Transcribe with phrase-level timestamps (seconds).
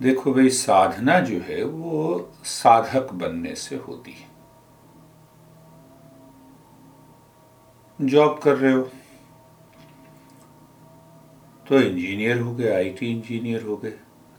[0.00, 4.34] देखो भाई, साधना जो है वो साधक बनने से होती है।
[7.98, 8.82] जॉब कर रहे हो
[11.66, 13.90] तो इंजीनियर हो गए, आईटी इंजीनियर हो गए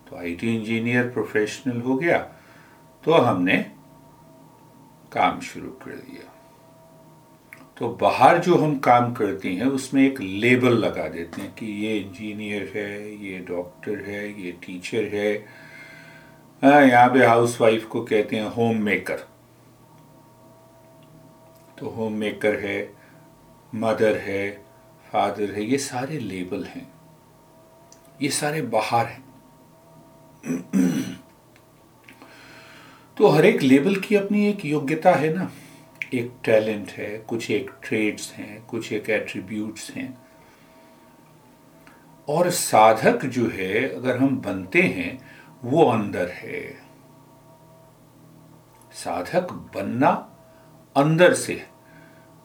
[0.09, 2.17] तो आईटी इंजीनियर प्रोफेशनल हो गया
[3.03, 3.57] तो हमने
[5.11, 6.26] काम शुरू कर दिया।
[7.77, 11.97] तो बाहर जो हम काम करते हैं उसमें एक लेबल लगा देते हैं कि ये
[11.97, 15.33] इंजीनियर है ये डॉक्टर है ये टीचर है।
[16.61, 19.19] हाँ, यहाँ पे हाउस वाइफ को कहते हैं होम मेकर
[21.79, 22.79] तो होम मेकर है
[23.75, 24.49] मदर है
[25.11, 26.87] फादर है ये सारे लेबल हैं।
[28.21, 29.23] ये सारे बाहर हैं।
[33.17, 35.49] तो हर एक लेबल की अपनी एक योग्यता है ना।
[36.13, 40.17] एक टैलेंट है, कुछ एक ट्रेड्स हैं, कुछ एक एट्रीब्यूट्स हैं।
[42.29, 45.31] और साधक जो है, अगर हम बनते हैं,
[45.63, 46.75] वो अंदर है।
[48.91, 50.09] साधक बनना
[50.97, 51.65] अंदर से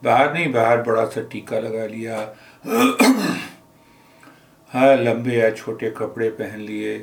[0.03, 2.35] बाहर नहीं, बाहर बड़ा सा टीका लगा लिया।
[4.69, 6.97] हाँ लंबे या छोटे कपड़े पहन लिए।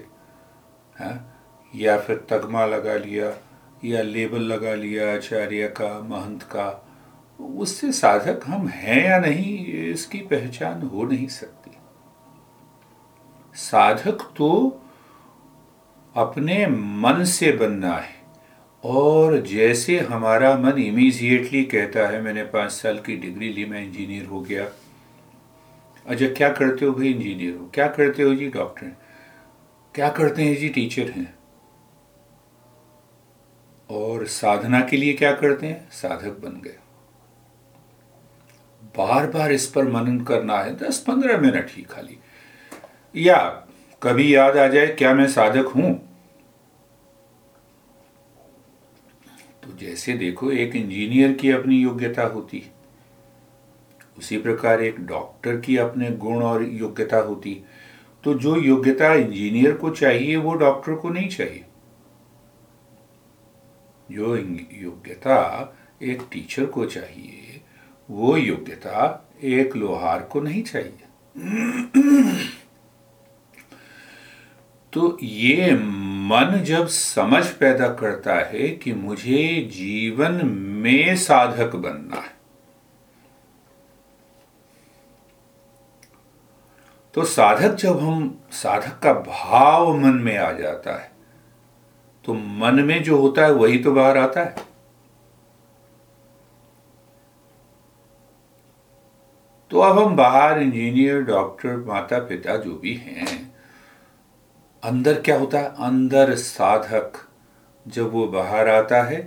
[0.99, 3.50] हाँ या फिर तगमा लगा लिया।
[3.85, 6.87] या लेबल लगा लिया, आचार्य का, महंत का,
[7.41, 11.71] उससे साधक हम हैं या नहीं, इसकी पहचान हो नहीं सकती।
[13.55, 14.81] साधक तो
[16.17, 18.15] अपने मन से बनना है,
[18.85, 24.27] और जैसे हमारा मन इमीजिएटली कहता है, मैंने पाँच साल की डिग्री ली, मैं इंजीनियर
[24.27, 24.69] हो गया।
[26.07, 27.57] अच्छा क्या करते हो भाई इंजीनियर?
[27.57, 28.97] हो क्या करते हो जी डॉक्टर?
[29.95, 31.40] क्या करते हैं जी टीचर हैं?
[33.91, 35.89] और साधना के लिए क्या करते हैं?
[35.91, 36.77] साधक बन गए।
[38.99, 42.19] बार बार इस पर मनन करना है दस पंद्रह मिनट ही खाली।
[43.15, 43.39] या
[44.03, 45.93] कभी याद आ जाए, क्या मैं साधक हूँ?
[49.63, 52.63] तो जैसे देखो, एक इंजीनियर की अपनी योग्यता होती
[54.19, 57.63] उसी प्रकार एक डॉक्टर की अपने गुण और योग्यता होती
[58.25, 61.65] तो जो योग्यता इंजीनियर को चाहिए, वो डॉक्टर को नहीं चाहिए।
[64.11, 64.37] जो
[64.73, 67.61] योग्यता एक टीचर को चाहिए।
[68.11, 71.03] वो योग्यता एक लोहार को नहीं चाहिए।
[74.93, 82.41] तो ये मन जब समझ पैदा करता है कि मुझे जीवन में साधक बनना है।
[87.15, 91.10] तो साधक जब हम, साधक का भाव मन में आ जाता है
[92.25, 94.69] तो मन में जो होता है वही तो बाहर आता है।
[99.71, 103.55] तो अब हम बाहर इंजीनियर, डॉक्टर माता पिता जो भी हैं,
[104.83, 105.69] अंदर क्या होता है?
[105.87, 107.27] अंदर साधक।
[107.87, 109.21] जब वो बाहर आता है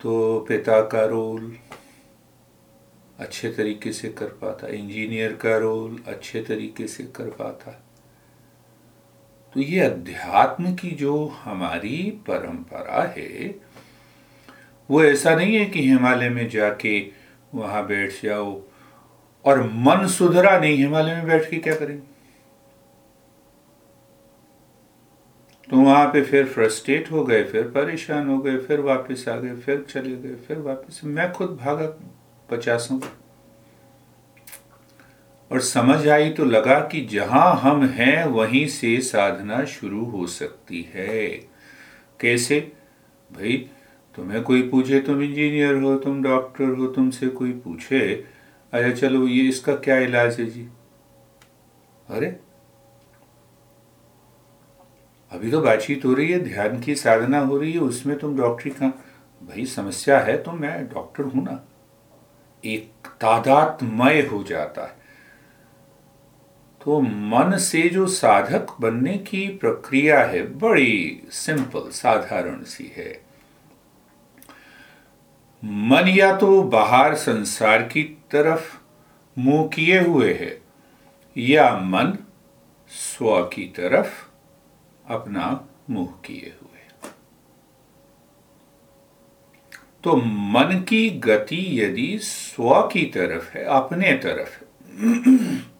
[0.00, 1.56] तो पिता का रोल
[3.18, 7.81] अच्छे तरीके से कर पाता इंजीनियर का रोल अच्छे तरीके से कर पाता
[9.54, 13.54] तो ये अध्यात्म की जो हमारी परंपरा है,
[14.88, 17.00] वो ऐसा नहीं है कि हिमालय में जाके
[17.54, 18.60] वहाँ बैठ जाओ
[19.44, 22.10] और मन सुधरा नहीं, हिमालय में बैठ के क्या करेंगे
[25.68, 29.54] तो वहाँ पे फिर फ्रस्ट्रेट हो गए, फिर परेशान हो गए, फिर वापस आ गए,
[29.56, 31.86] फिर चले गए, फिर वापस। मैं खुद भागा
[32.48, 32.98] पचासों
[35.52, 40.90] और समझ आई तो लगा कि जहाँ हम हैं, वहीं से साधना शुरू हो सकती
[40.94, 41.28] है।
[42.20, 42.72] कैसे?
[43.32, 43.70] भाई,
[44.16, 48.24] तुम्हें कोई पूछे तुम इंजीनियर हो, तुम डॉक्टर हो, तुमसे कोई पूछे?
[48.72, 50.68] अच्छा चलो ये इसका क्या इलाज है जी?
[52.08, 52.36] अरे,
[55.32, 58.70] अभी तो बातचीत हो रही है, ध्यान की साधना हो रही है, उसमें तुम डॉक्टरी
[58.70, 58.88] का,
[59.42, 61.64] भाई समस्या है तो मैं डॉक्टर हूँ ना।
[62.64, 65.01] एक तादात्मय हो जाता है।
[66.84, 73.12] तो मन से जो साधक बनने की प्रक्रिया है, बड़ी सिंपल साधारण सी है।
[75.62, 78.74] मन या तो बाहर संसार की तरफ़
[79.36, 80.60] मुँह किए हुए है,
[81.36, 82.18] या मन
[82.90, 84.24] स्व की तरफ़
[85.06, 86.70] अपना मुँह किए हुए
[90.04, 95.70] तो मन की गति यदि स्व की तरफ़ है, अपने तरफ़ है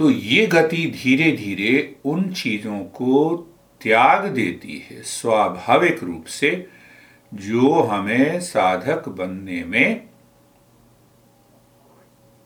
[0.00, 3.36] तो ये गति धीरे धीरे उन चीज़ों को
[3.82, 6.68] त्याग देती है स्वाभाविक रूप से,
[7.34, 10.10] जो हमें साधक बनने में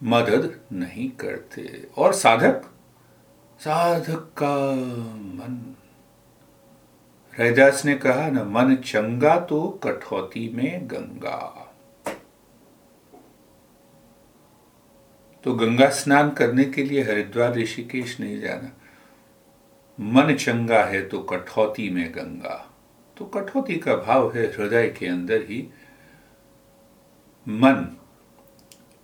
[0.03, 2.63] मदद नहीं करते। और साधक?
[3.61, 4.73] साधक का
[5.17, 5.77] मन।
[7.39, 11.64] रैदास ने कहा, ना मन चंगा तो कठौती में गंगा।
[15.45, 18.71] तो गंगा स्नान करने के लिए हरिद्वार ऋषिकेश नहीं जाना।
[20.01, 22.71] मन चंगा है तो कठौती में गंगा।
[23.17, 25.69] तो कठौती का भाव है हृदय के अंदर ही।
[27.49, 27.97] मन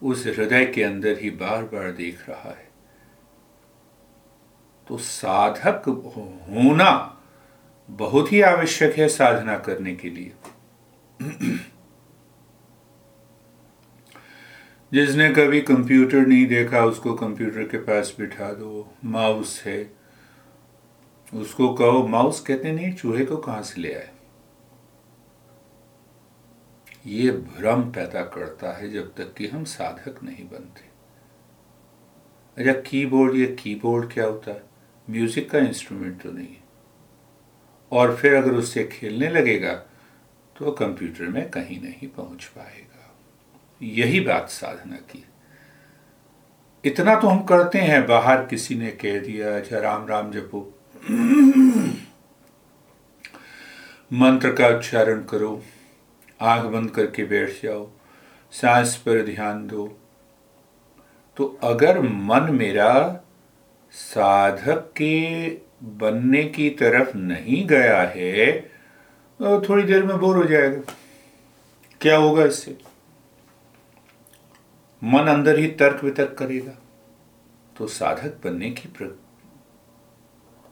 [0.03, 2.69] उस हृदय के अंदर ही बार बार देख रहा है।
[4.89, 5.89] तो साधक
[6.49, 7.21] होना
[7.91, 10.33] बहुत ही आवश्यक है साधना करने के लिए।
[14.93, 19.91] जिसने कभी कंप्यूटर नहीं देखा, उसको कंप्यूटर के पास बिठा दो। माउस है।
[21.35, 24.11] उसको कहो, माउस कहते नहीं, चूहे को कहाँ से ले आए?
[27.07, 30.89] ये भ्रम पैदा करता है जब तक कि हम साधक नहीं बनते।
[32.57, 34.63] अच्छा कीबोर्ड, ये कीबोर्ड क्या होता है?
[35.09, 36.69] म्यूज़िक का इंस्ट्रूमेंट तो नहीं है।
[37.93, 39.73] और फिर अगर उससे खेलने लगेगा
[40.57, 42.90] तो कंप्यूटर में कहीं नहीं पहुँच पाएगा।
[43.81, 45.25] यही बात साधना की।
[46.85, 50.61] इतना तो हम करते हैं, बाहर किसी ने कह दिया अच्छा राम राम जपो।
[54.11, 55.63] मंत्र का उच्चारण करो,
[56.41, 57.89] आँख बंद करके बैठ जाओ,
[58.53, 59.87] सांस पर ध्यान दो।
[61.37, 62.93] तो अगर मन मेरा
[63.95, 65.49] साधक के
[65.99, 68.51] बनने की तरफ़ नहीं गया है
[69.41, 70.95] तो थोड़ी देर में बोर हो जाएगा।
[72.01, 72.77] क्या होगा इससे?
[75.05, 76.83] मन अंदर ही तर्क वितर्क करेगा।
[77.77, 79.05] तो साधक बनने की प्र...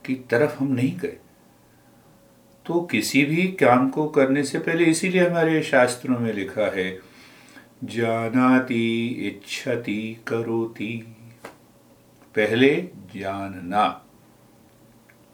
[0.05, 1.17] की तरफ़ हम नहीं गए।
[2.65, 6.99] तो किसी भी काम को करने से पहले इसीलिए हमारे शास्त्रों में लिखा है,
[7.83, 11.15] जानाति, इच्छति, करोति।
[12.35, 13.87] पहले जानना।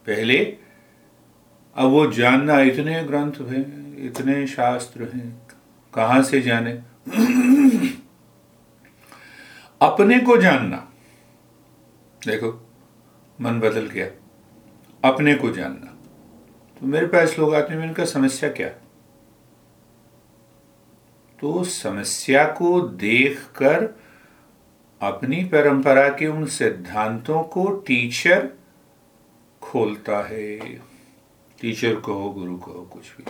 [0.06, 0.58] पहले,
[1.76, 5.42] अब वो जानना, इतने ग्रंथ हैं, इतने शास्त्र हैं,
[5.94, 6.82] कहाँ से जाने?
[9.82, 10.94] अपने को जानना।
[12.28, 12.70] देखो,
[13.42, 14.08] मन बदल गया।
[15.12, 15.98] अपने को जानना।
[16.80, 18.70] तो मेरे पास लोग आते हैं, इनका समस्या क्या?
[21.40, 24.00] तो समस्या को देखकर
[25.02, 28.50] अपनी परंपरा के उन सिद्धांतों को टीचर
[29.62, 30.60] खोलता है।
[31.62, 33.26] टीचर कहो, गुरु कहो, कुछ भी।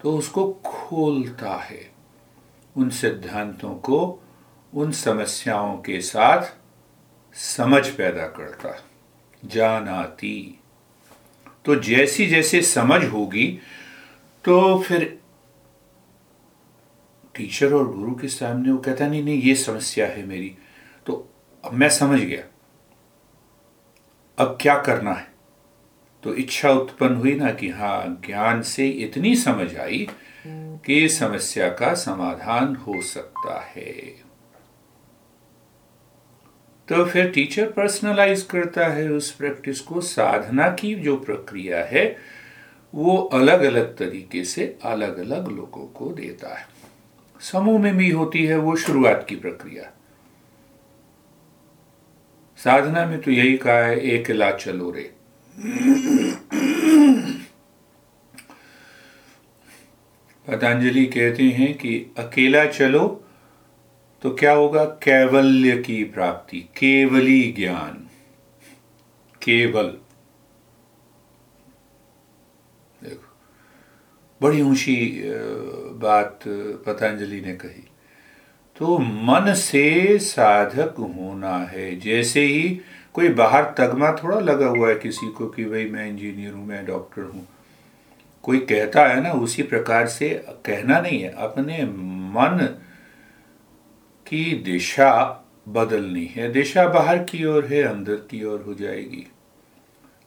[0.00, 1.92] तो उसको खोलता है,
[2.76, 4.21] उन सिद्धांतों को
[4.74, 6.56] उन समस्याओं के साथ
[7.34, 8.84] समझ पैदा करता
[9.44, 10.58] जानाती
[11.64, 13.58] तो। जैसी जैसे समझ होगी
[14.44, 15.18] तो फिर
[17.34, 20.56] टीचर और गुरु के सामने वो कहता, नहीं नहीं, ये समस्या है मेरी।
[21.06, 21.30] तो
[21.64, 22.44] अब मैं समझ गया।
[24.38, 25.32] अब क्या करना है?
[26.22, 30.08] तो इच्छा उत्पन्न हुई ना कि हाँ ज्ञान से इतनी समझ आई
[30.46, 34.21] कि समस्या का समाधान हो सकता है।
[36.92, 42.16] तो फिर टीचर पर्सनलाइज करता है उस प्रैक्टिस को, साधना की जो प्रक्रिया है,
[42.94, 46.66] वो अलग अलग तरीके से अलग अलग लोगों को देता है।
[47.40, 49.92] समूह में भी होती है वो शुरुआत की प्रक्रिया।
[52.56, 55.14] साधना में तो यही कहा है, एक ला चलो रे।
[60.48, 63.21] पतंजलि कहते हैं कि, अकेला चलो
[64.22, 64.84] तो क्या होगा?
[65.02, 68.08] कैवल्य की प्राप्ति, केवली ज्ञान।
[69.42, 69.86] केवल।
[73.02, 73.30] देखो,
[74.40, 74.96] बड़ी ऊँची
[76.02, 76.38] बात
[76.86, 77.84] पतंजलि ने कही।
[78.76, 82.80] तो मन से साधक होना है। जैसे ही
[83.14, 86.84] कोई बाहर तगमा थोड़ा लगा हुआ है किसी को कि भाई मैं इंजीनियर हूँ, मैं
[86.86, 87.46] डॉक्टर हूँ,
[88.44, 90.30] कोई कहता है ना, उसी प्रकार से
[90.66, 92.68] कहना नहीं है। अपने मन
[94.32, 99.26] की दिशा बदलनी है। दिशा बाहर की ओर है, अंदर की ओर हो जाएगी।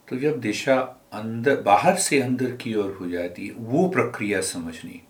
[0.09, 0.75] तो जब दिशा
[1.13, 5.01] अंदर, बाहर से अंदर की ओर हो जाती है, वो प्रक्रिया समझनी,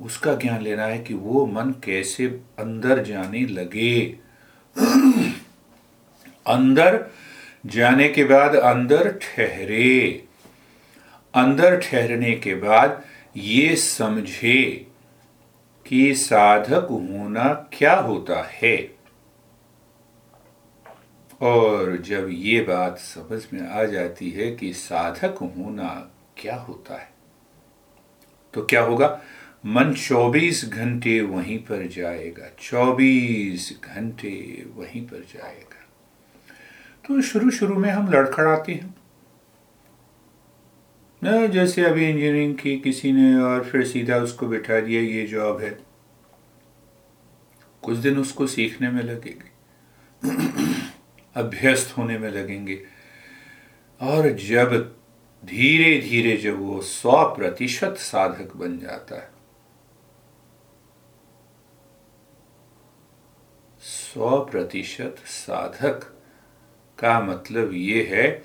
[0.00, 2.26] उसका ज्ञान लेना है कि वो मन कैसे
[2.58, 4.18] अंदर जाने लगे।
[6.46, 7.06] अंदर
[7.66, 10.24] जाने के बाद अंदर ठहरे।
[11.34, 13.04] अंदर ठहरने के बाद
[13.36, 14.91] ये समझे।
[15.92, 18.94] कि साधक होना क्या होता है?
[21.40, 27.10] और जब ये बात समझ में आ जाती है कि साधक होना क्या होता है
[28.54, 29.20] तो क्या होगा?
[29.66, 35.88] मन 24 घंटे वहीं पर जाएगा 24 घंटे वहीं पर जाएगा।
[37.08, 38.94] तो शुरू शुरू में हम लड़खड़ाते हैं।
[41.24, 45.60] न, जैसे अभी इंजीनियरिंग की किसी ने और फिर सीधा उसको बिठा दिया, ये जॉब
[45.60, 45.78] है।
[47.82, 49.50] कुछ दिन उसको सीखने में लगेगी।
[51.34, 52.84] अभ्यस्त होने में लगेंगे।
[54.00, 54.96] और जब
[55.44, 59.30] धीरे धीरे जब वो सौ प्रतिशत साधक बन जाता है,
[63.80, 66.20] सौ प्रतिशत साधक
[66.98, 68.42] का मतलब ये है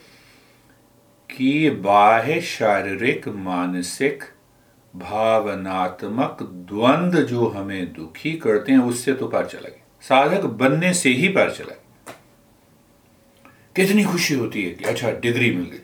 [1.30, 4.24] कि बाह्य शारीरिक, मानसिक,
[4.96, 11.10] भावनात्मक द्वंद जो हमें दुखी करते हैं, उससे तो पार चला गया। साधक बनने से
[11.10, 11.84] ही पार चला गया।
[13.76, 15.80] कितनी खुशी होती है कि अच्छा डिग्री मिल गई।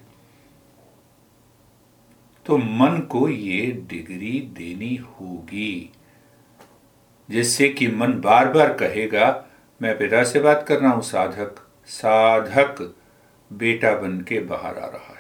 [2.46, 5.94] तो मन को ये डिग्री देनी होगी,
[7.30, 9.46] जिससे कि मन बार बार कहेगा,
[9.82, 12.96] मैं पिता से बात कर रहा हूँ, साधक साधक,
[13.54, 15.13] बेटा बन के बाहर आ रहा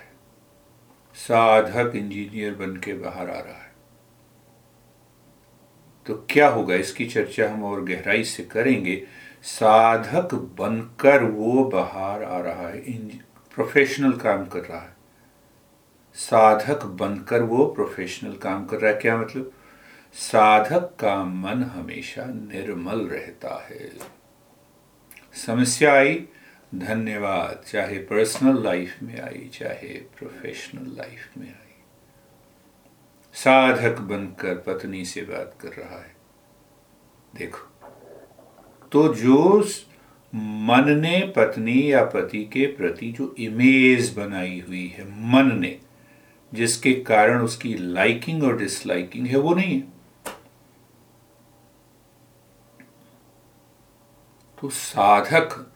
[1.16, 3.74] साधक इंजीनियर बन के बाहर आ रहा है।
[6.06, 6.76] तो क्या होगा?
[6.76, 9.08] इसकी चर्चा हम और गहराई से करेंगे।
[9.44, 12.78] साधक बनकर वो बाहर आ रहा है
[13.56, 14.94] प्रोफेशनल काम कर रहा है।
[16.14, 19.54] साधक बनकर वो प्रोफेशनल काम कर रहा है। क्या मतलब?
[20.14, 23.92] साधक का मन हमेशा निर्मल रहता है।
[25.48, 26.28] समस्या आई
[26.74, 31.76] धन्यवाद, चाहे पर्सनल लाइफ में आई, चाहे प्रोफेशनल लाइफ में आई।
[33.36, 36.16] साधक बनकर पत्नी से बात कर रहा है।
[37.36, 37.68] देखो
[38.92, 39.60] तो जो
[40.34, 45.80] मन ने पत्नी या पति के प्रति जो इमेज बनाई हुई है, मन ने,
[46.52, 49.88] जिसके कारण उसकी लाइकिंग और डिसलाइकिंग है, वो नहीं है।
[54.62, 55.73] तो साधक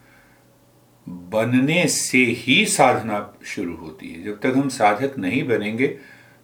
[1.30, 5.98] बनने से ही साधना शुरू होती है। जब तक हम साधक नहीं बनेंगे,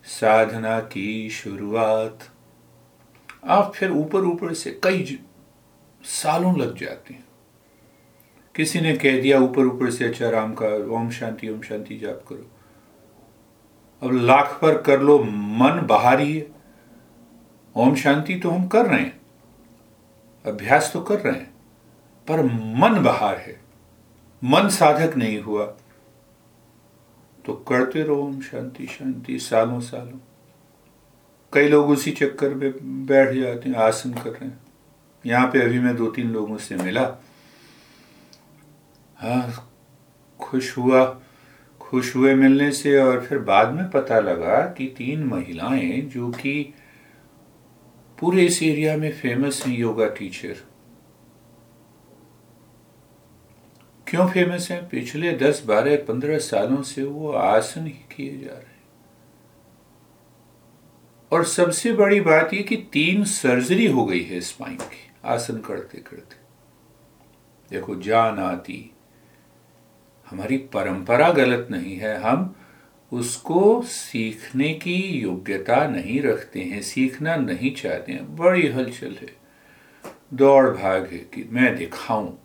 [0.04, 2.28] साधना की शुरुआत
[3.44, 5.18] आप फिर ऊपर ऊपर से कई
[6.04, 7.24] सालों लग जाते हैं।
[8.54, 12.24] किसी ने कह दिया, ऊपर ऊपर से अच्छा राम का, ओम शांति ओम शांति, जाप
[12.28, 12.50] करो।
[14.02, 16.46] अब लाख पर कर लो, मन बाहर ही है।
[17.76, 19.20] ओम शांति तो हम कर रहे हैं,
[20.44, 21.54] अभ्यास तो कर रहे हैं,
[22.28, 22.42] पर
[22.80, 23.63] मन बाहर है।
[24.44, 25.66] मन साधक नहीं हुआ।
[27.46, 30.18] तो करते रहो ओम शांति शांति, सालों सालों।
[31.52, 32.72] कई लोग उसी चक्कर में
[33.06, 34.58] बैठ जाते हैं, आसन कर रहे हैं।
[35.26, 37.14] यहाँ पे अभी मैं दो तीन लोगों से मिला।
[39.16, 39.70] हाँ
[40.40, 41.20] खुश हुआ।
[41.80, 46.74] खुश हुए मिलने से और फिर बाद में पता लगा कि तीन महिलाएँ जो कि
[48.20, 50.73] पूरे इस एरिया में फ़ेमस हैं योगा टीचर
[54.08, 54.88] क्यों फ़ेमस हैं?
[54.88, 58.74] पिछले दस, बारह, पंद्रह सालों से वो आसन ही किए जा रहे हैं।
[61.32, 65.98] और सबसे बड़ी बात ये कि तीन सर्जरी हो गई है स्पाइन की, आसन करते
[65.98, 66.36] करते।
[67.70, 68.90] देखो, जान आती,
[70.30, 72.56] हमारी परंपरा गलत नहीं है, हम
[73.12, 79.36] उसको सीखने की योग्यता नहीं रखते हैं, सीखना नहीं चाहते हैं। बड़ी हलचल है।
[80.34, 82.43] दौड़ भाग है कि मैं दिखाऊँ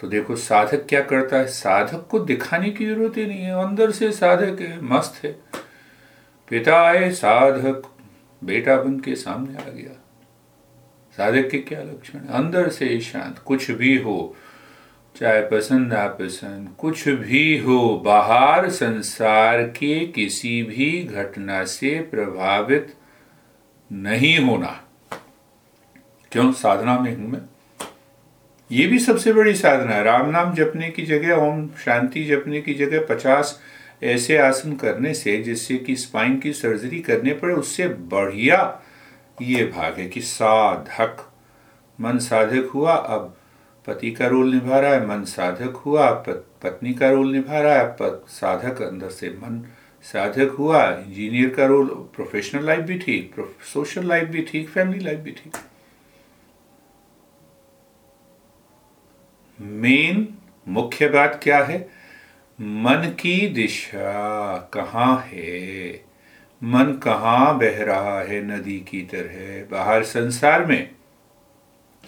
[0.00, 1.46] तो देखो, साधक क्या करता है?
[1.46, 5.32] साधक को दिखाने की ज़रूरत ही नहीं है। अंदर से साधक है, मस्त है।
[6.48, 7.82] पिता आए, साधक
[8.44, 10.02] बेटा बन के सामने आ गया।
[11.16, 14.36] साधक के क्या लक्षण अंदर से शांत। कुछ भी हो,
[15.16, 22.94] चाहे पसंद, नापसंद, कुछ भी हो, बाहर संसार के किसी भी घटना से प्रभावित
[23.92, 24.82] नहीं होना।
[26.32, 26.52] क्यों?
[26.52, 27.55] साधना में हूँ मैं।
[28.70, 32.74] ये भी सबसे बड़ी साधना है। राम नाम जपने की जगह, ओम शांति जपने की
[32.74, 33.58] जगह पचास
[34.04, 38.82] ऐसे आसन करने से, जिससे कि स्पाइन की सर्जरी करने पड़े उससे बढ़िया
[39.42, 41.24] ये भाग है कि साधक।
[41.98, 43.36] मन साधक हुआ, अब
[43.86, 47.96] पति का रोल निभा रहा है, मन साधक हुआ पत्नी का रोल निभा रहा है
[48.30, 49.62] साधक अंदर से मन
[50.04, 53.34] साधक हुआ इंजीनियर का रोल प्रोफेशनल लाइफ भी ठीक
[53.72, 55.56] सोशल लाइफ भी ठीक फैमिली लाइफ भी ठीक।
[59.60, 61.88] मेन मुख्य बात क्या है?
[62.60, 65.88] मन की दिशा कहाँ है?
[66.62, 69.64] मन कहाँ बह रहा है नदी की तरह?
[69.70, 70.94] बाहर संसार में?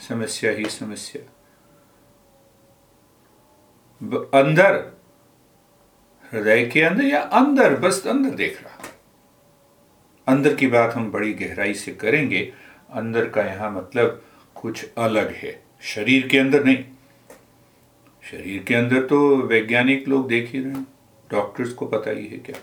[0.09, 1.23] समस्या ही समस्या।
[4.39, 4.99] अंदर।
[6.33, 7.75] हृदय के अंदर या अंदर?
[7.75, 8.79] बस अंदर देख रहा
[10.27, 12.53] अंदर की बात हम बड़ी गहराई से करेंगे।
[12.91, 14.25] अंदर का यहाँ मतलब
[14.55, 16.85] कुछ अलग है। शरीर के अंदर नहीं।
[18.31, 20.87] शरीर के अंदर तो वैज्ञानिक लोग देख ही रहे हैं।
[21.33, 22.59] डॉक्टर्स को पता ही है क्या।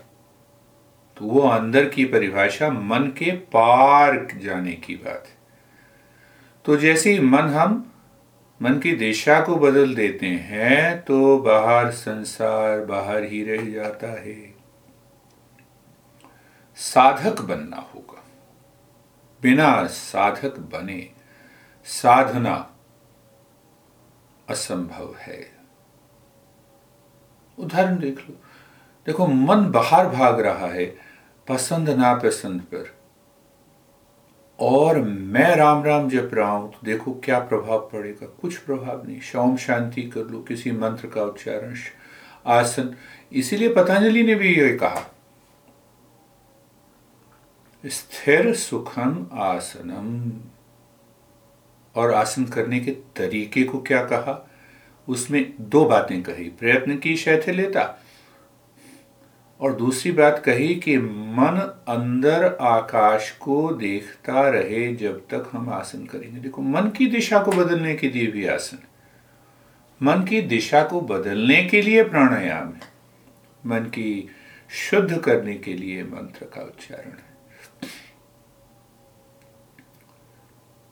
[1.17, 5.37] तो वो अंदर की परिभाषा मन के पार जाने की बात है।
[6.65, 7.91] तो जैसे ही मन हम
[8.61, 14.53] मन की दिशा को बदल देते हैं तो बाहर संसार बाहर ही रह जाता है।
[16.75, 18.23] साधक बनना होगा।
[19.41, 21.09] बिना साधक बने
[21.85, 22.75] साधना
[24.49, 25.54] असंभव है।
[27.59, 28.35] उदाहरण देख लो।
[29.07, 30.85] देखो, मन बाहर भाग रहा है,
[31.47, 32.93] पसंद नापसंद पर।
[34.59, 39.19] और मैं राम राम जप रहा हूँ तो देखो क्या प्रभाव पड़ेगा। कुछ प्रभाव नहीं।
[39.21, 41.75] शौम शांति कर लो, किसी मंत्र का उच्चारण,
[42.47, 42.95] आसन।
[43.31, 45.11] इसीलिए पतंजलि ने भी यह कहा।
[47.85, 50.31] स्थिर सुखम आसनम।
[51.95, 54.44] और आसन करने के तरीके को क्या कहा?
[55.07, 58.03] उसमें दो बातें कही। प्रयत्न की शैथिल्यता
[59.59, 66.05] और दूसरी बात कही कि मन अंदर आकाश को देखता रहे जब तक हम आसन
[66.05, 68.79] करेंगे। देखो, मन की दिशा को बदलने के लिए भी आसन।
[70.01, 72.81] मन की दिशा को बदलने के लिए प्राणायाम है।
[73.65, 74.29] मन की
[74.69, 77.35] शुद्ध करने के लिए मंत्र का उच्चारण है।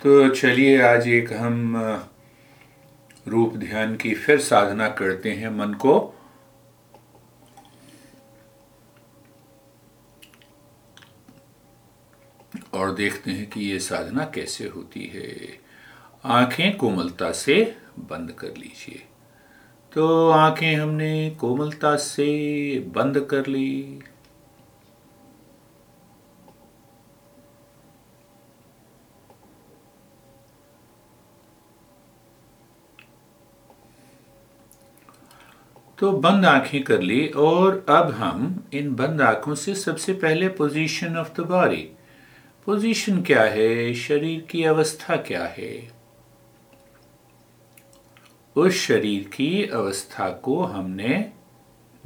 [0.02, 1.76] तो चलिए, आज एक हम
[3.28, 6.14] रूप ध्यान की फिर साधना करते हैं मन को।
[12.74, 15.60] और देखते हैं कि ये साधना कैसे होती है।
[16.24, 19.08] आँखें कोमलता से बंद कर लीजिए।
[19.94, 24.00] तो आँखें हमने कोमलता से बंद कर ली।
[36.00, 41.18] तो बंद आँखें कर ली और अब हम इन बंद आँखों से सबसे पहले position
[41.18, 41.90] of the body
[42.66, 43.94] position क्या है?
[43.94, 45.92] शरीर की अवस्था क्या है?
[48.56, 51.32] उस शरीर की अवस्था को हमने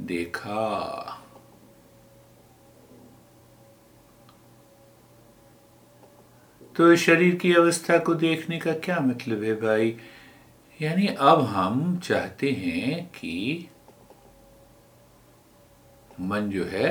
[0.02, 0.78] देखा।
[6.76, 9.96] तो शरीर की अवस्था को देखने का क्या मतलब है भाई?
[10.82, 13.68] यानी अब हम चाहते हैं कि
[16.20, 16.88] मन जो है,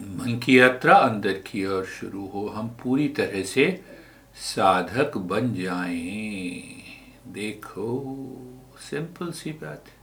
[0.00, 3.84] मन की यात्रा अंदर की ओर शुरू हो। हम पूरी तरह से
[4.34, 6.62] साधक बन जाएँ।
[7.26, 7.86] देखो
[8.80, 9.95] सिंपल सी बात है।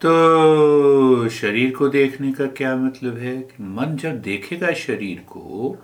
[0.00, 5.76] तो शरीर को देखने का क्या मतलब है कि मन जब देखेगा शरीर को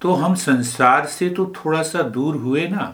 [0.00, 2.86] तो हम संसार से तो थोड़ा सा दूर हुए ना।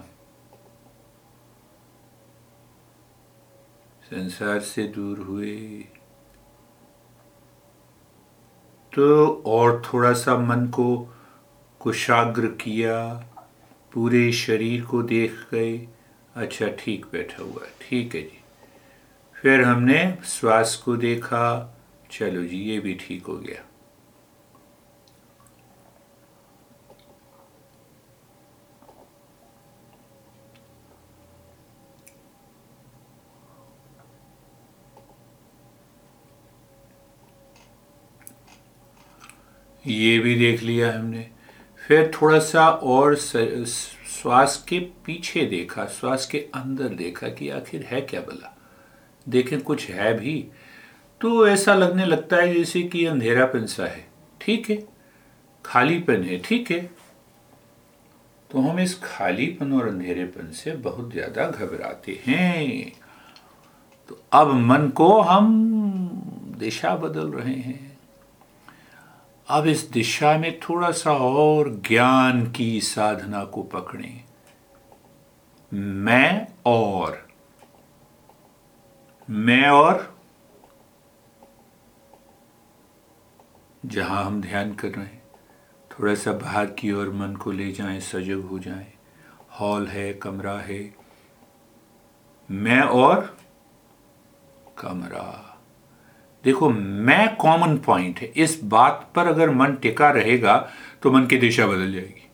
[4.05, 5.57] संसार से दूर हुए।
[8.93, 10.97] तो और थोड़ा सा मन को
[11.81, 13.03] कुशाग्र किया,
[13.93, 15.77] पूरे शरीर को देख गए।
[16.37, 18.40] अच्छा ठीक बैठा हुआ ठीक है जी।
[19.43, 21.43] फिर हमने श्वास को देखा।
[22.11, 23.65] चलो जी, ये भी ठीक हो गया।
[39.87, 41.31] ये भी देख लिया हमने।
[41.89, 48.01] फिर थोड़ा सा और श्वास के पीछे देखा, श्वास के अंदर देखा कि आखिर है
[48.01, 48.57] क्या भला
[49.27, 50.47] देखें, कुछ है भी
[51.21, 54.07] तो ऐसा लगने लगता है जैसे कि अंधेरापन सा है।
[54.41, 54.79] ठीक है
[55.65, 56.81] खालीपन है, ठीक है।
[58.51, 62.93] तो हम इस खालीपन और अंधेरेपन से बहुत ज़्यादा घबराते हैं।
[64.09, 65.47] तो अब मन को हम
[66.59, 67.99] दिशा बदल रहे हैं।
[69.49, 74.21] अब इस दिशा में थोड़ा सा और ज्ञान की साधना को पकड़ें।
[75.73, 77.29] मैं और
[79.31, 80.21] मैं और
[83.87, 85.23] जहाँ हम ध्यान कर रहे हैं,
[85.91, 88.93] थोड़ा सा बाहर की ओर मन को ले जाएँ, सजग हो जाएँ।
[89.51, 90.95] हॉल है, कमरा है।
[92.51, 93.37] मैं और
[94.79, 95.59] कमरा।
[96.45, 100.71] देखो, मैं कॉमन पॉइंट है। इस बात पर अगर मन टिका रहेगा
[101.03, 102.31] तो मन की दिशा बदल जाएगी।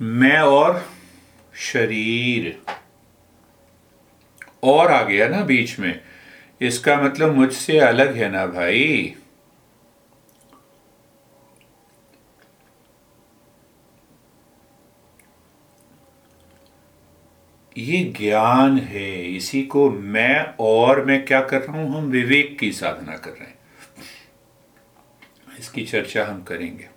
[0.00, 0.84] मैं और
[1.54, 2.62] शरीर।
[4.64, 6.00] और आ गया ना बीच में।
[6.60, 9.14] इसका मतलब मुझसे अलग है ना भाई।
[17.76, 21.96] ये ज्ञान है, इसी को मैं और मैं क्या कर रहा हूँ?
[21.96, 23.58] हम विवेक की साधना कर रहे हैं।
[25.58, 26.93] इसकी चर्चा हम करेंगे।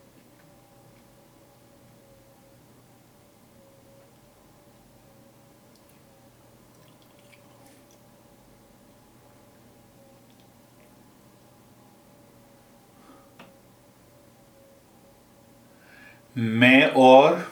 [16.37, 17.51] मैं और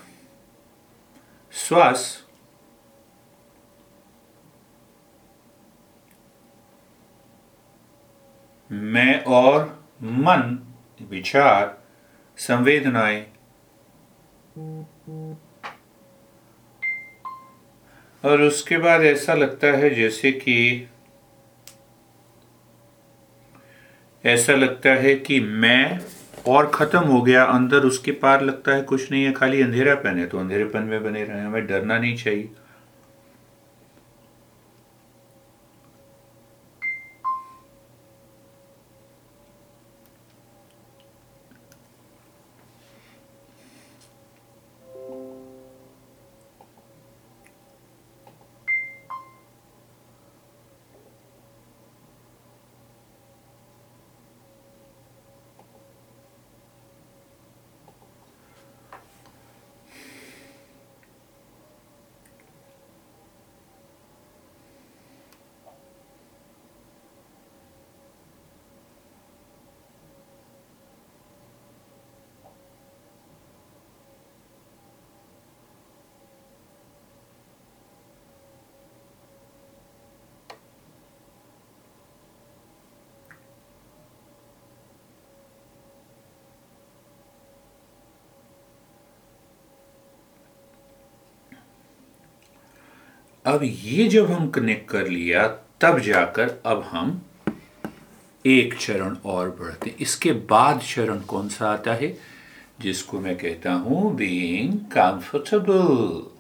[1.54, 2.24] श्वास
[8.72, 9.64] मैं और
[10.04, 10.58] मन
[11.10, 11.78] विचार
[12.38, 13.26] संवेदनाएँ
[18.24, 20.88] और उसके बाद ऐसा लगता है जैसे कि
[24.26, 26.00] ऐसा लगता है कि मैं
[26.48, 30.22] और ख़त्म हो गया, अंदर उसके पार लगता है कुछ नहीं है, खाली अंधेरा पहने
[30.22, 32.50] है तो अंधेरेपन में बने रहे हमें डरना नहीं चाहिए।
[93.46, 95.48] अब ये जब हम कनेक्ट कर लिया,
[95.82, 97.22] तब जाकर अब हम
[98.46, 102.18] एक चरण और बढ़ते इसके बाद चरण कौन सा आता है?
[102.82, 106.32] जिसको मैं कहता हूँ बीइंग कंफर्टेबल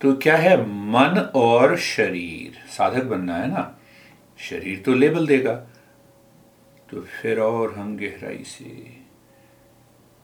[0.00, 0.66] तो क्या है?
[0.66, 3.78] मन और शरीर। साधक बनना है ना?
[4.38, 5.54] शरीर तो लेबल देगा।
[6.90, 8.98] तो फिर और हम गहराई से।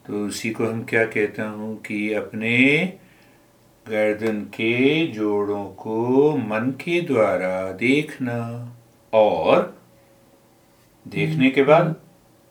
[0.06, 2.92] तो उसी को हम क्या कहता हूँ कि अपने
[3.88, 8.38] गर्दन के जोड़ों को मन के द्वारा देखना
[9.12, 9.78] और
[11.08, 11.96] देखने के बाद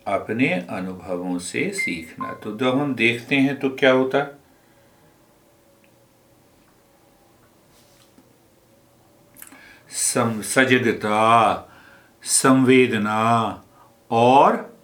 [0.08, 4.40] अपने अनुभवों से सीखना। तो जब हम देखते हैं तो क्या होता?
[9.90, 11.20] सम, सजगता,
[12.24, 13.64] संवेदना
[14.12, 14.78] और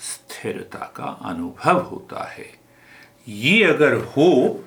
[0.00, 2.46] स्थिरता का अनुभव होता है।
[3.28, 4.64] ये अगर हो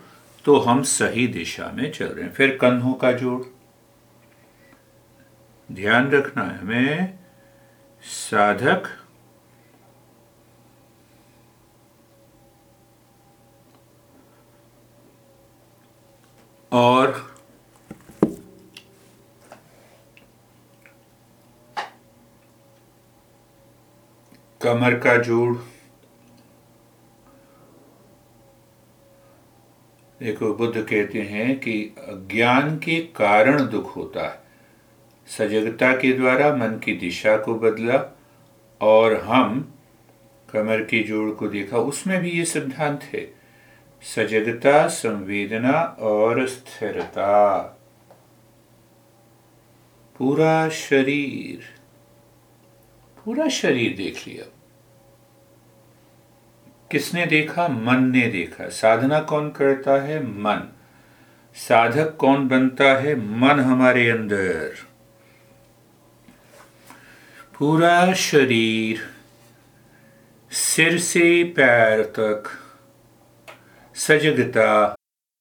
[0.50, 3.44] तो हम सही दिशा में चल रहे हैं। फिर कंधों का जोड़।
[5.72, 7.20] ध्यान रखना है हमें,
[8.02, 8.84] साधक
[16.72, 17.12] और
[24.62, 25.58] कमर का जोड़।
[30.20, 34.40] देखो, बुद्ध कहते हैं कि ज्ञान के कारण दुख होता है।
[35.28, 38.18] सजगता के द्वारा मन की दिशा को बदला
[38.82, 39.74] और हम
[40.54, 43.34] कमर की जोड़ को देखा। उसमें भी ये सिद्धांत है,
[44.02, 47.58] सजगता, संवेदना और स्थिरता।
[50.18, 51.60] पूरा शरीर
[53.26, 54.59] पूरा शरीर देख लिया।
[56.92, 57.68] किसने देखा?
[57.68, 60.24] मन ने देखा। साधना कौन करता है?
[60.24, 60.74] मन।
[61.56, 63.16] साधक कौन बनता है?
[63.16, 64.76] मन हमारे अंदर।
[67.60, 69.00] पूरा शरीर
[70.52, 72.44] सिर से पैर तक
[73.96, 74.96] सजगता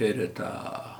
[0.00, 0.99] संवेदना और स्थिरता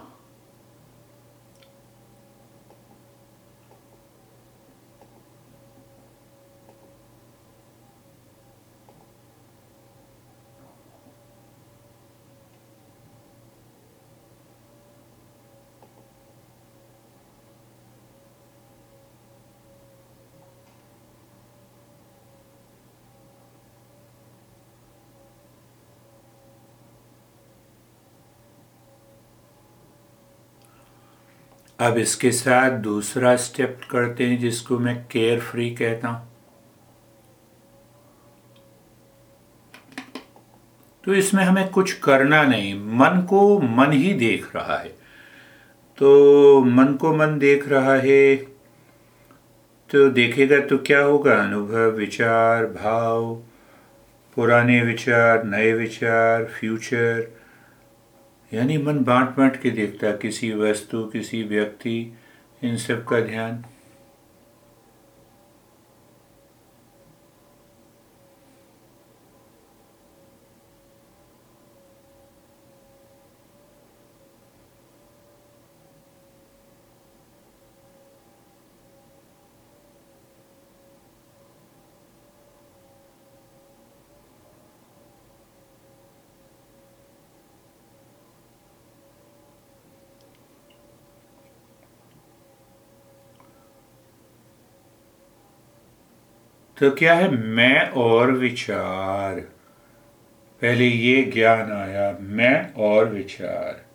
[31.81, 36.29] अब इसके साथ दूसरा स्टेप करते हैं, जिसको मैं केयर फ्री कहता हूँ।
[41.05, 44.89] तो इसमें हमें कुछ करना नहीं, मन को मन ही देख रहा है।
[45.99, 48.37] तो मन को मन देख रहा है
[49.91, 51.35] तो देखेगा तो क्या होगा?
[51.35, 53.35] अनुभव, विचार, भाव,
[54.37, 57.29] पुराने विचार, नए विचार फ्यूचर
[58.55, 62.13] यानी मन बांट बांट के देखता है, किसी वस्तु, किसी व्यक्ति,
[62.65, 63.65] इन सब का ध्यान।
[96.81, 97.31] तो क्या है?
[97.31, 99.41] मैं और विचार।
[100.61, 103.87] पहले ये ज्ञान आया, मैं और विचार।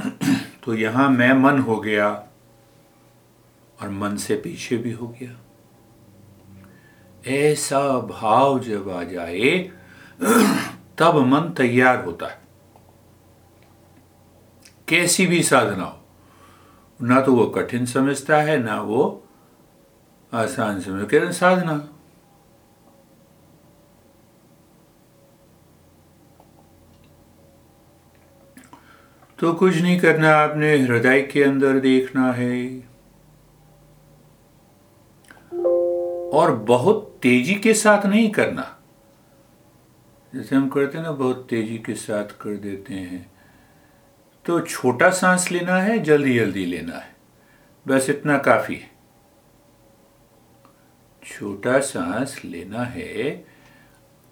[0.64, 2.26] तो यहाँ मैं मन हो गया
[3.82, 5.36] और मन से पीछे भी हो गया।
[7.26, 9.70] ऐसा भाव जब आ जाए,
[10.98, 12.38] तब मन तैयार होता है।
[14.88, 16.04] कैसी भी साधना हो,
[17.02, 19.26] ना तो वो कठिन समझता है, ना वो
[20.32, 21.88] आसान से। समझ केवल साधना।
[29.38, 32.80] तो कुछ नहीं करना, आपने हृदय के अंदर देखना है।
[36.30, 38.78] और बहुत तेज़ी के साथ नहीं करना।
[40.34, 43.32] जैसे हम करते हैं ना, बहुत तेज़ी के साथ कर देते हैं।
[44.44, 47.16] तो छोटा सांस लेना है जल्दी जल्दी लेना है।
[47.88, 48.99] बस इतना काफ़ी है।
[51.24, 53.44] छोटा सांस लेना है।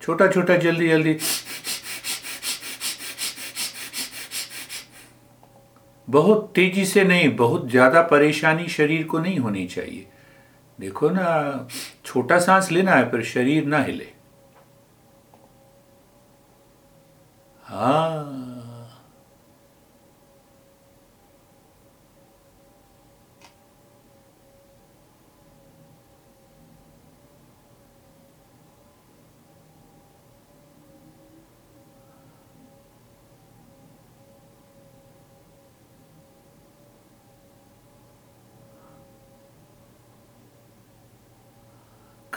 [0.02, 1.18] छोटा छोटा, जल्दी जल्दी।
[6.08, 10.06] बहुत तेज़ी से नहीं, बहुत ज़्यादा परेशानी शरीर को नहीं होनी चाहिए।
[10.80, 11.68] देखो ना,
[12.04, 14.08] छोटा सांस लेना है, पर शरीर ना हिले।
[17.64, 18.47] हाँ।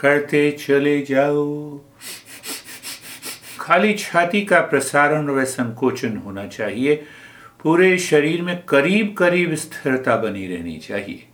[0.02, 1.80] करते चले जाओ।
[3.60, 6.94] खाली छाती का प्रसारण व संकोचन होना चाहिए।
[7.62, 11.24] पूरे शरीर में करीब करीब स्थिरता बनी रहनी चाहिए।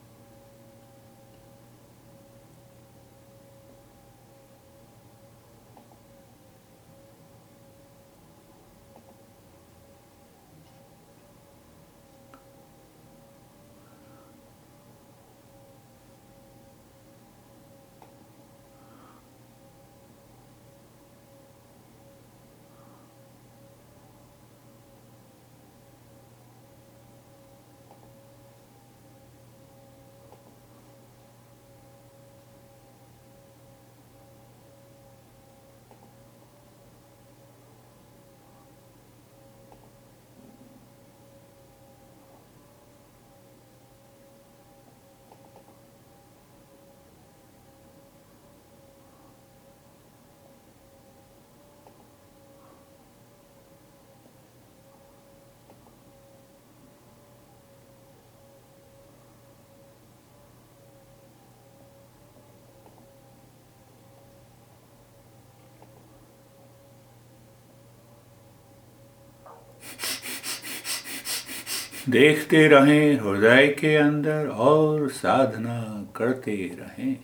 [72.08, 75.80] देखते रहें, हृदय के अंदर और साधना
[76.16, 77.16] करते रहें।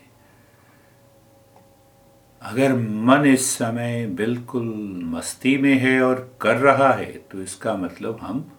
[2.42, 4.64] अगर मन इस समय बिल्कुल
[5.04, 8.50] मस्ती में है और कर रहा है तो इसका मतलब हम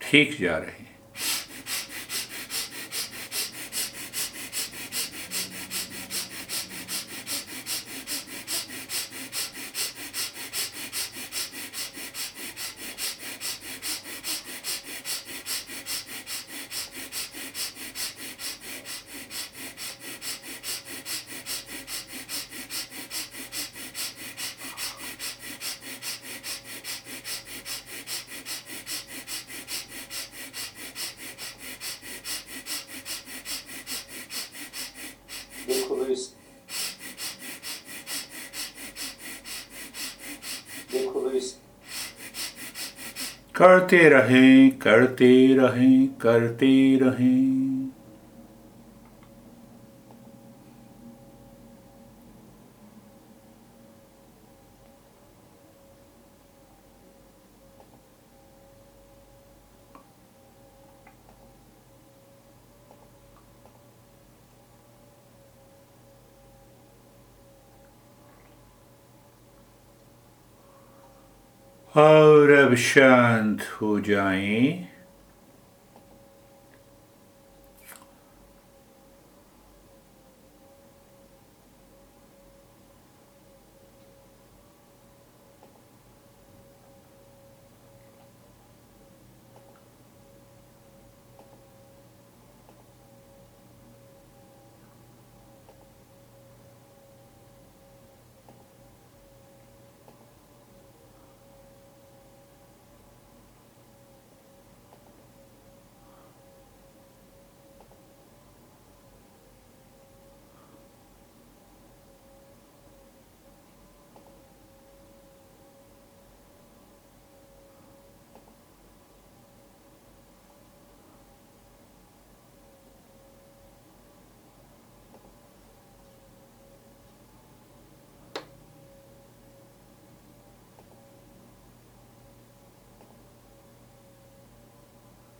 [0.00, 0.83] ठीक जा रहे हैं।
[43.56, 47.63] करते रहें करते रहें करते रहें।
[71.94, 74.93] और अब शांत हो जाएँ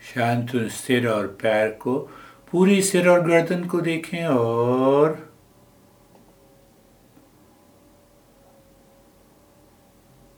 [0.04, 1.98] शांत सिर और पैर को
[2.50, 5.34] पूरी सिर और गर्दन को देखें और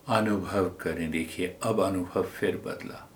[0.07, 3.09] अनुभव करें। देखिए, अब अनुभव फिर बदला।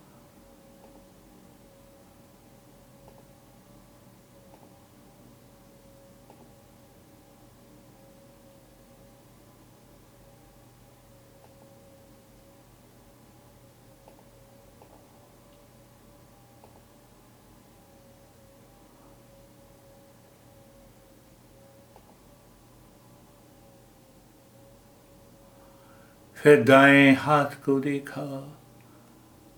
[26.42, 28.58] फिर दाएँ हाथ को देखा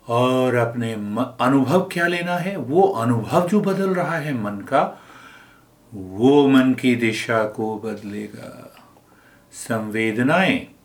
[0.07, 0.93] और अपने
[1.41, 2.55] अनुभव क्या लेना है?
[2.55, 5.01] वो अनुभव जो बदल रहा है मन का,
[5.93, 8.75] वो मन की दिशा को बदलेगा।
[9.51, 10.75] संवेदनाएँ,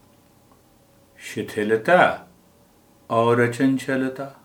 [1.18, 2.28] शिथिलता
[3.10, 4.40] और अचंचलता।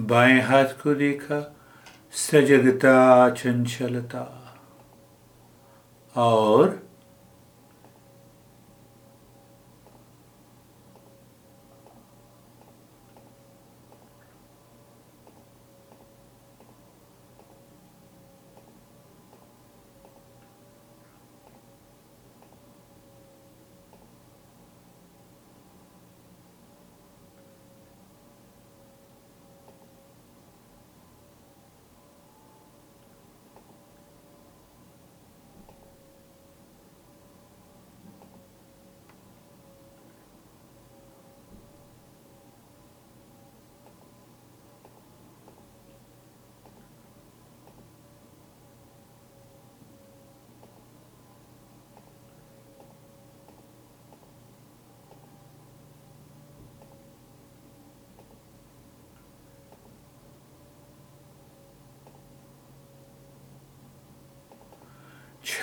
[0.00, 1.56] बाएँ हाथ को देखा
[2.12, 4.40] सजगता चंचलता।
[6.16, 6.83] और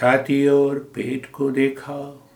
[0.01, 2.27] छाती और पेट को देखा।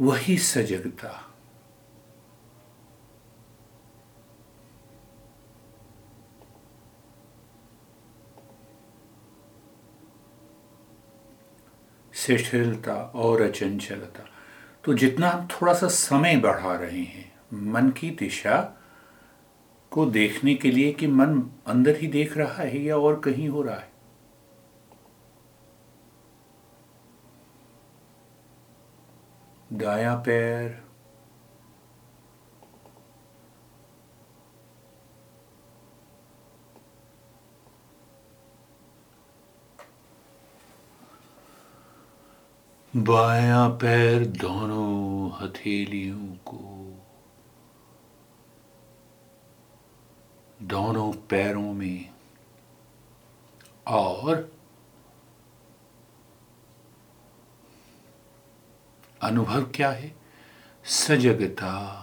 [0.00, 1.35] वही सजगता
[12.26, 14.24] शिथिलता और अचंचलता
[14.84, 18.78] तो जितना हम थोड़ा सा समय बढ़ा रहे हैं, मन की दिशा
[19.90, 23.62] को देखने के लिए कि मन अंदर ही देख रहा है या और कहीं हो
[23.62, 23.92] रहा है।
[29.72, 30.85] दाया पैर
[42.96, 46.92] बाया पैर दोनों हथेलियों को।
[50.62, 52.10] दोनों पैरों में
[53.86, 54.52] और
[59.22, 60.16] अनुभव क्या है?
[60.84, 62.02] सजगता।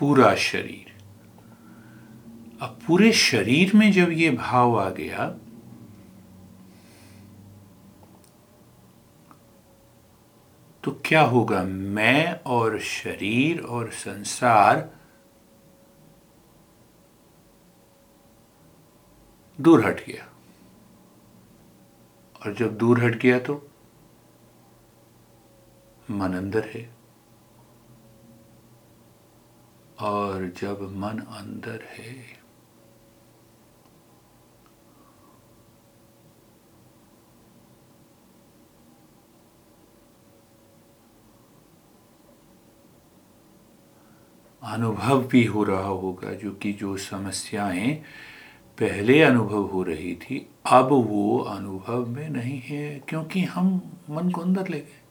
[0.00, 0.96] पूरा शरीर।
[2.62, 5.28] अब पूरे शरीर में जब ये भाव आ गया
[10.84, 11.62] तो क्या होगा?
[11.62, 14.90] मैं और शरीर और संसार
[19.60, 20.28] दूर हट गया।
[22.46, 23.70] और जब दूर हट गया तो
[26.10, 26.95] मन अंदर है।
[30.00, 32.36] और जब मन अंदर है,
[44.62, 47.94] अनुभव भी हो रहा होगा जो कि जो समस्याएँ
[48.78, 54.40] पहले अनुभव हो रही थी, अब वो अनुभव में नहीं है, क्योंकि हम मन को
[54.40, 55.05] अंदर ले गए।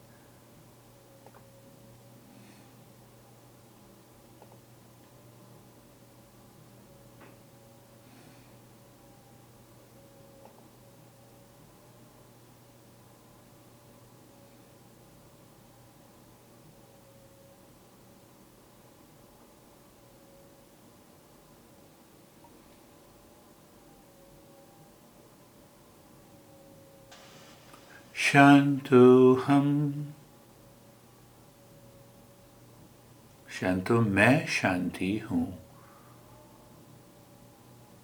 [28.35, 29.91] शांतो हम।
[33.49, 35.57] शांतो, मैं शांति हूँ।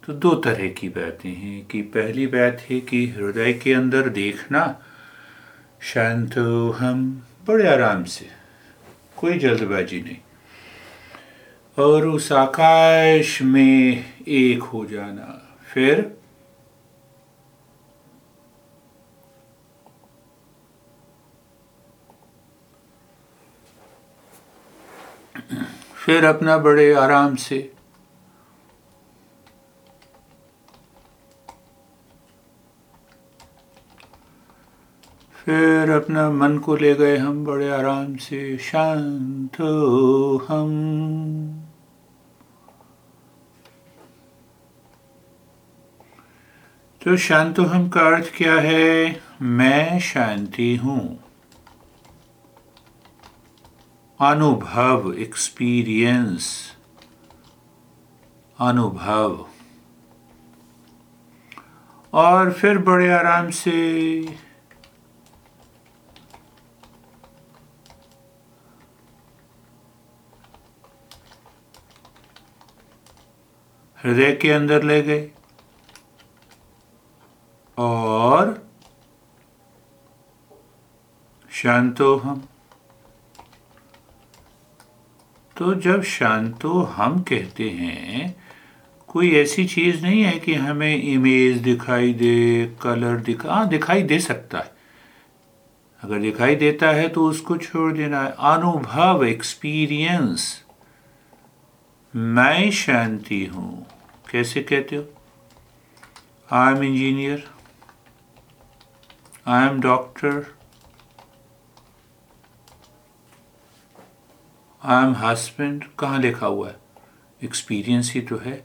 [0.06, 4.82] तो दो तरह की बातें हैं कि पहली बात है कि हृदय के अंदर देखना,
[5.80, 8.28] शांतो हम, बड़े आराम से,
[9.16, 10.16] कोई जल्दबाजी नहीं।
[11.78, 16.21] और उस आकाश में एक हो जाना, फिर
[26.06, 27.72] फिर अपना बड़े आराम से।
[35.44, 39.60] फिर अपना मन को ले गए हम बड़े आराम से। शांत
[40.48, 40.70] हम।
[47.04, 49.20] तो शांत हम का अर्थ क्या है?
[49.42, 51.31] मैं शांति हूँ।
[54.22, 56.76] अनुभव एक्सपीरियंस
[58.60, 59.46] अनुभव।
[62.12, 63.72] और फिर बड़े आराम से
[74.04, 75.30] हृदय के अंदर ले गए
[77.78, 78.68] और
[81.50, 82.48] शांतो हम।
[85.62, 88.34] तो जब शांतो हम कहते हैं,
[89.08, 94.18] कोई ऐसी चीज़ नहीं है कि हमें इमेज दिखाई दे कलर दिखा हाँ दिखाई दे
[94.20, 94.72] सकता है।
[96.02, 100.64] अगर दिखाई देता है तो उसको छोड़ देना है। अनुभव एक्सपीरियंस
[102.14, 103.86] मैं शांति हूँ।
[104.30, 105.04] कैसे कहते हो?
[106.50, 107.44] I am engineer
[109.46, 110.44] I am doctor
[114.82, 116.76] I am husband कहाँ लिखा हुआ है?
[117.42, 118.64] एक्सपीरियंस ही तो है,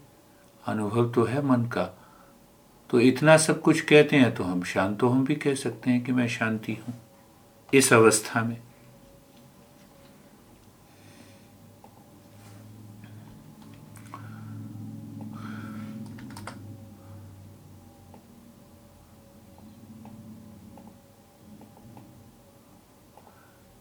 [0.63, 1.83] अनुभव तो है मन का।
[2.89, 6.03] तो इतना सब कुछ कहते हैं तो हम शांत तो हम भी कह सकते हैं
[6.03, 6.95] कि मैं शांति हूँ।
[7.73, 8.57] इस अवस्था में।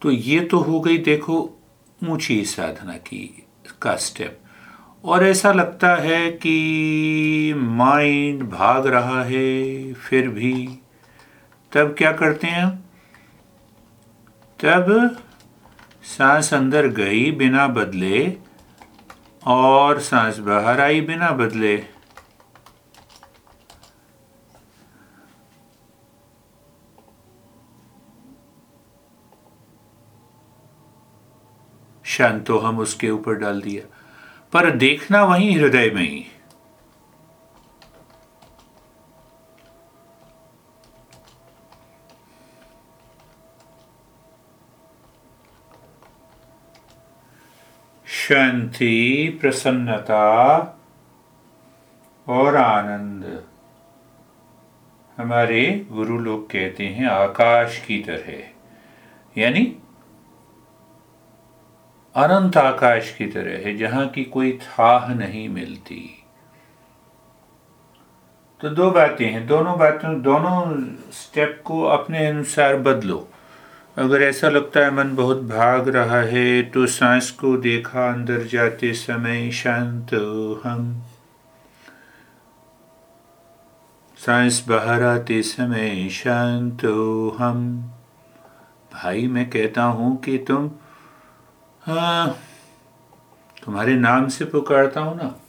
[0.03, 1.53] तो ये तो हो गई, देखो
[2.05, 3.47] ऊँची साधना की
[3.83, 4.39] का स्टेप
[5.05, 10.79] और ऐसा लगता है कि माइंड भाग रहा है फिर भी।
[11.73, 12.69] तब क्या करते हैं?
[14.65, 15.17] तब
[16.03, 18.37] सांस अंदर गई बिना बदले
[19.47, 21.96] और सांस बाहर आई बिना बदले।
[32.19, 33.97] शांतो हम उसके ऊपर डाल दिया।
[34.53, 36.25] पर देखना वहीं हृदय में ही।
[48.07, 50.27] शांति, प्रसन्नता
[52.29, 53.47] और आनंद।
[55.19, 58.49] हमारे गुरु लोग कहते हैं आकाश की तरह।
[59.41, 59.77] यानी
[62.17, 66.23] अनंत आकाश की तरह है, जहाँ की कोई थाह नहीं मिलती।
[68.61, 73.29] तो दो बातें हैं, दोनों बातों, दोनों स्टेप को अपने अनुसार बदलो।
[73.97, 78.93] अगर ऐसा लगता है मन बहुत भाग रहा है तो सांस को देखा अंदर जाते
[78.93, 80.15] समय शांत
[80.65, 81.03] हम।
[84.17, 86.85] सांस बाहर आते समय शांत
[87.39, 87.93] हम।
[88.95, 90.71] भाई, मैं कहता हूँ कि तुम
[91.87, 92.39] हाँ
[93.65, 95.41] तुम्हारे नाम से पुकारता हूँ ना।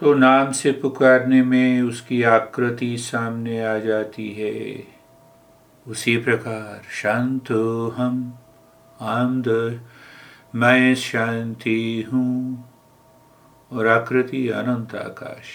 [0.00, 4.84] तो नाम से पुकारने में उसकी आकृति सामने आ जाती है।
[5.88, 7.50] उसी प्रकार शांत
[7.96, 8.38] हम,
[9.00, 9.80] आमद,
[10.54, 12.64] मैं शांति हूँ
[13.72, 15.46] और आकृति अनंत आकाश।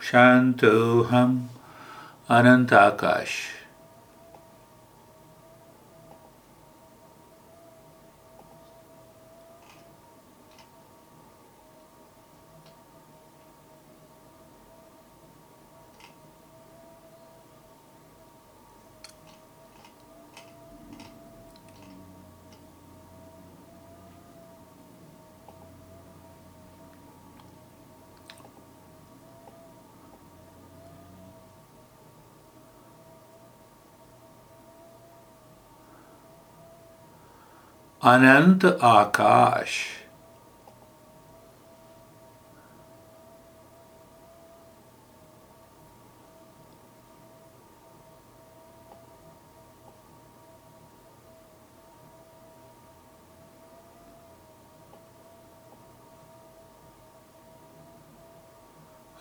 [0.00, 0.64] शांत
[1.10, 1.48] हम,
[2.28, 3.57] अनंत आकाश।
[38.08, 39.78] अनंत आकाश।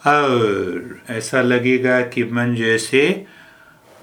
[0.01, 3.01] और ऐसा लगेगा कि मन जैसे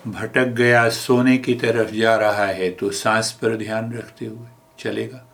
[0.06, 5.33] भटक गया, सोने की तरफ़ जा रहा है तो सांस पर ध्यान रखते हुए। चलेगा।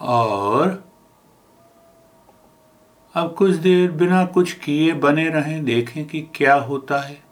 [0.00, 0.90] और
[3.14, 7.29] अब कुछ देर बिना कुछ किए बने रहें देखें कि क्या होता है।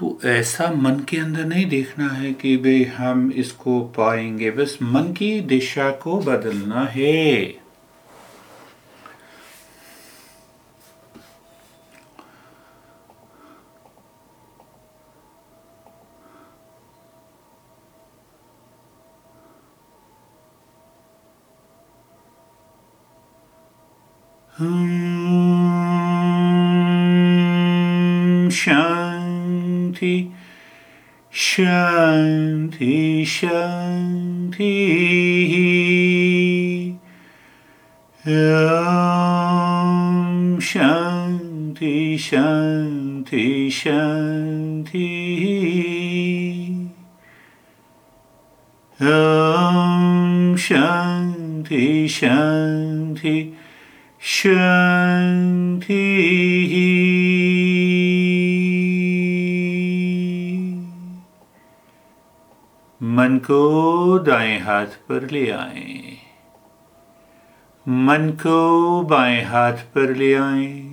[0.00, 5.02] तो ऐसा मन के अंदर नहीं देखना है कि भाई हम इसको पाएँगे। बस मन
[5.02, 7.59] की दिशा को बदलना है।
[43.80, 45.06] शांति।
[49.02, 53.56] ॐ शांति शांति
[54.20, 55.96] शांति।
[63.02, 66.16] मन को दाएँ हाथ पर ले आए।
[67.88, 70.89] मन को बाएँ हाथ पर ले आए।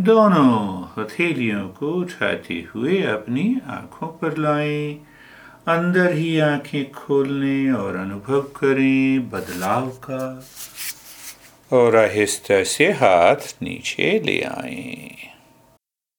[0.00, 4.92] दोनों हथेलियों को उठाते हुए अपनी आँखों पर लाए,
[5.68, 10.44] अंदर ही आँखें खोलने और अनुभव करें बदलाव का,
[11.72, 15.16] और आहिस्ता से हाथ नीचे ले आएँ।